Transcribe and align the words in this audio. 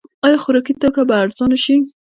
آیا 0.25 0.37
خوراکي 0.43 0.73
توکي 0.81 1.03
به 1.07 1.15
ارزانه 1.23 1.57
شي؟ 1.63 1.75